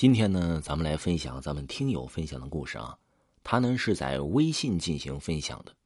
[0.00, 2.96] 今天呢，咱们来分享咱们听友分享的故事啊。
[3.44, 5.76] 他呢是在微信进行分享的。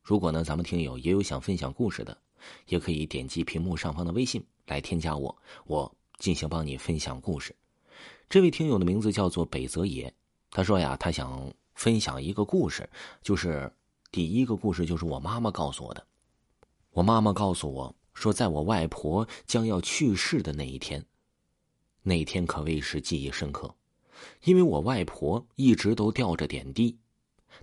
[0.00, 2.16] 如果呢，咱们听友也有想分享故事的，
[2.68, 7.52] 也可以点击屏幕上方的微信来添加我，我进行帮你分享故事。
[8.28, 10.14] 这位听友的名字叫做北泽野，
[10.52, 12.88] 他说呀，他想分享一个故事，
[13.22, 13.68] 就是
[14.12, 16.06] 第一个故事就是我妈妈告诉我的。
[16.92, 21.04] 我妈妈告诉我说，在我外婆将要去世的那一天。
[22.06, 23.74] 那天可谓是记忆深刻，
[24.44, 26.94] 因为我外婆一直都吊着点滴，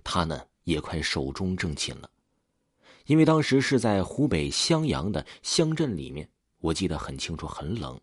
[0.02, 2.10] 她呢也快寿终正寝了。
[3.06, 7.98] 因为当时是在湖北襄阳的乡镇里面，我记得很清楚，很冷。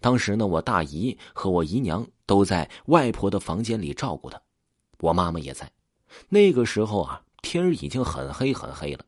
[0.00, 4.40] 当时呢，我大姨和我姨娘都在外婆的房间里照顾她，
[5.00, 5.68] 我妈妈也在。
[6.28, 9.04] 那个时候啊，天已经很黑很黑了。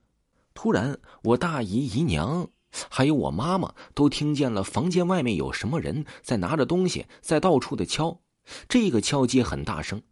[0.53, 2.51] 突然，我大姨姨娘。
[2.89, 8.21] 还有我妈妈都听见了，房间外面有什么人在拿着东西在到处的敲，
[8.69, 10.03] 这个敲击很大声。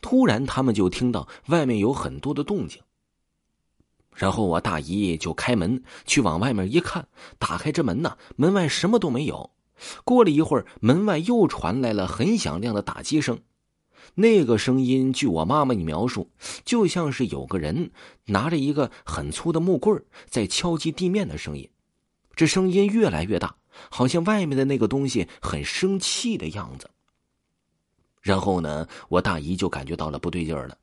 [0.00, 2.80] 突然，他们就听到外面有很多的动静。
[4.14, 9.50] 然后我大姨就开门去往外面一看，打开这门呢，门外什么都没有。
[10.04, 13.40] 过了一会儿，门外又传来了很响亮的打击声，
[14.14, 16.30] 那个声音据我妈妈的描述，
[16.64, 17.90] 就像是有个人
[18.26, 21.68] 拿着一个很粗的木棍在敲击地面的声音。
[22.36, 23.54] 这声音越来越大，
[23.90, 26.90] 好像外面的那个东西很生气的样子。
[28.20, 30.76] 然后呢，我大姨就感觉到了不对劲儿了，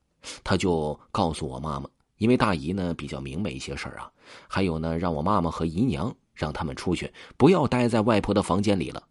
[0.43, 4.11] 她就告诉我妈妈，因为大姨呢比较明白一些事儿啊，
[4.47, 9.01] 还有呢，让我妈妈和姨娘让他们出去，不要待在外婆的房间里了。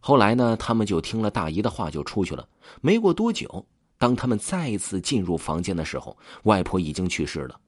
[0.00, 2.48] 后来呢，他们就听了大姨的话，就出去了。
[2.80, 3.64] 没过多久，
[3.96, 7.60] 当他们再次进入房间的时候，外婆已经去世了。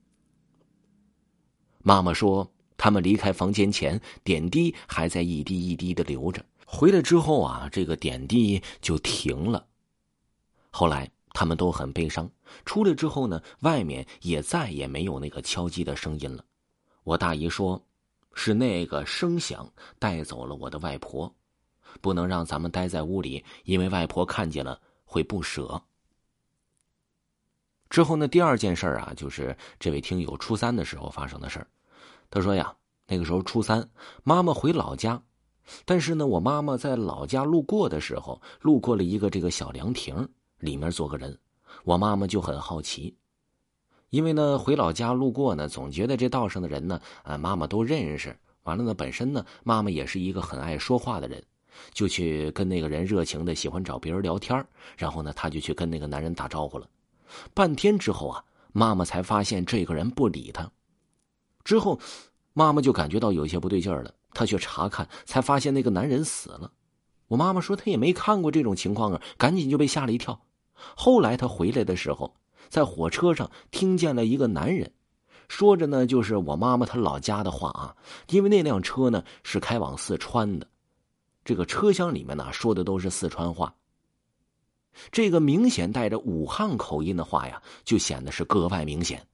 [1.82, 2.50] 妈妈说。
[2.76, 6.44] 他们离开房间前，点滴还在一滴一滴的流着。
[6.66, 9.64] 回来之后啊，这个点滴就停了。
[10.70, 12.28] 后来他们都很悲伤。
[12.64, 16.44] 出来之后呢，外面也再也没有那个敲击的声音了。
[17.02, 17.80] 我大姨说，
[18.34, 21.32] 是那个声响带走了我的外婆，
[22.00, 25.80] 不能让咱们待在屋里，因为外婆看见了会不舍。
[27.88, 31.66] 之后呢，第二件事啊，就是这位听友初三的时候发生的事儿。
[32.30, 32.74] 他说呀，
[33.06, 33.88] 那个时候初三，
[34.22, 35.22] 妈妈回老家，
[35.84, 41.38] 但是呢，我妈妈在老家路过的时候，路过了一个这个小凉亭，里面坐个人，
[41.84, 43.16] 我妈妈就很好奇，
[44.10, 48.36] 因为呢，回老家路过呢，总觉得这道上的人呢，啊，妈妈都认识。
[48.64, 51.42] 完了呢，本身呢，妈妈也是一个很爱说话的人，
[51.92, 56.88] 就去跟那个人热情的喜欢找别人聊天然后呢，他就去跟那个男人打招呼了。
[57.52, 58.42] 半天之后啊，
[58.72, 60.70] 妈妈才发现这个人不理他。
[61.64, 61.98] 之后，
[62.52, 64.14] 妈妈就感觉到有些不对劲儿了。
[64.32, 66.70] 她去查看，才发现那个男人死了。
[67.28, 70.40] 我妈妈说她也没看过这种情况啊，赶紧就被吓了一跳。
[70.74, 72.34] 后来她回来的时候，
[72.68, 74.92] 在火车上听见了一个男人，
[75.48, 77.96] 说着呢，就是我妈妈她老家的话啊。
[78.28, 80.66] 因为那辆车呢是开往四川的，
[81.44, 83.74] 这个车厢里面呢说的都是四川话。
[85.10, 89.26] 这个明显带着武汉口音的话呀，就显得是格外明显。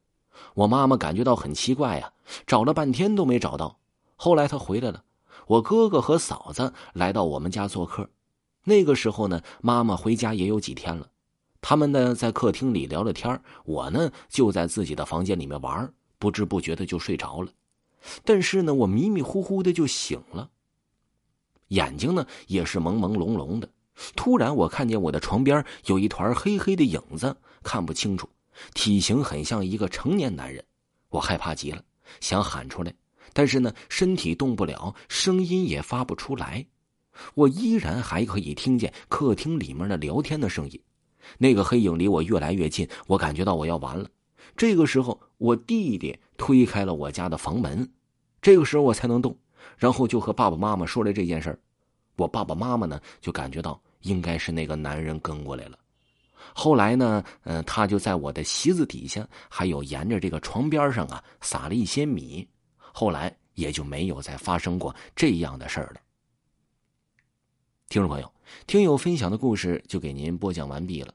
[0.54, 2.12] 我妈妈感觉到很奇怪呀，
[2.46, 3.78] 找了半天都没找到。
[4.16, 5.04] 后来她回来了，
[5.46, 8.08] 我哥哥和嫂子来到我们家做客。
[8.64, 11.08] 那个时候呢，妈妈回家也有几天了。
[11.62, 17.50] 他们呢在客厅里聊了天，我呢就在自己的房间里面玩，不知不觉的就睡着了。
[18.24, 20.50] 但是呢，我迷迷糊糊的就醒了，
[21.68, 23.68] 眼睛呢也是朦朦胧胧的。
[24.16, 28.26] 突然，我看见我的床边有一团黑黑的影子，看不清楚。
[28.75, 30.65] 体型很像一个成年男人，
[31.09, 31.82] 我害怕极了，
[32.21, 32.93] 想喊出来，
[33.32, 36.66] 但是呢，身体动不了，声音也发不出来。
[37.34, 40.81] 我依然还可以听见客厅里面的聊天的声音。
[41.37, 44.09] 那个黑影离我越来越近，我感觉到我要完了。
[44.56, 47.88] 这个时候，我弟弟推开了我家的房门，
[48.41, 49.37] 这个时候我才能动，
[49.77, 51.56] 然后就和爸爸妈妈说了这件事
[52.16, 55.78] 我爸爸妈妈呢，就感觉到应该是那个男人跟过来了。
[56.54, 62.48] 后来呢，嗯，他就在我的席子底下，还有沿着这个床边上啊，撒了一些米。
[62.92, 66.01] 后来也就没有再发生过这样的事儿了。
[67.89, 68.33] 听众朋友，
[68.66, 71.15] 听友分享的故事就给您播讲完毕了，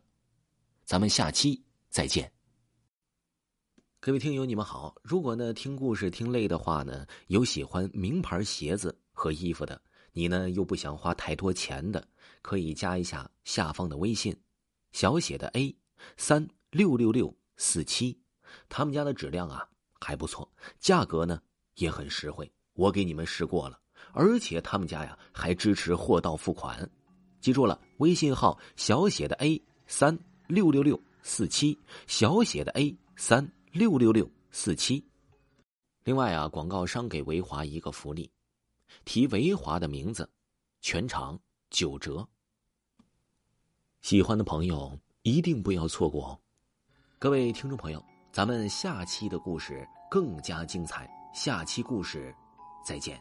[0.83, 2.31] 咱们下期再见。
[3.99, 4.93] 各位听友，你们好。
[5.01, 9.81] 如果呢听故事听累的话呢，有喜欢名牌鞋子和衣服的，
[10.11, 12.07] 你呢又不想花太多钱的，
[12.41, 14.35] 可以加一下下方的微信。
[14.95, 15.75] 小写的 A，
[16.15, 18.17] 三六六六四七，
[18.69, 19.67] 他们家的质量啊
[19.99, 20.49] 还不错，
[20.79, 21.41] 价格呢
[21.73, 23.77] 也很实惠，我给你们试过了，
[24.13, 26.89] 而且他们家呀还支持货到付款，
[27.41, 31.77] 记住了，微信号小写的 A 三六六六四七，
[32.07, 35.05] 小写的 A 三六六六四七。
[36.05, 38.31] 另外啊，广告商给维华一个福利，
[39.03, 40.31] 提维华的名字，
[40.79, 41.37] 全场
[41.69, 42.25] 九折。
[44.05, 46.39] 喜欢的朋友一定不要错过哦！
[47.17, 47.99] 各位听众朋友，
[48.31, 52.31] 咱们下期的故事更加精彩，下期故事
[52.85, 53.19] 再见。